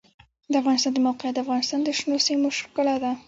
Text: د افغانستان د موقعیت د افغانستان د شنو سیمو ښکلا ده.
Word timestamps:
د 0.51 0.53
افغانستان 0.61 0.91
د 0.95 0.99
موقعیت 1.07 1.33
د 1.35 1.39
افغانستان 1.45 1.79
د 1.83 1.89
شنو 1.99 2.17
سیمو 2.27 2.47
ښکلا 2.59 2.95
ده. 3.03 3.11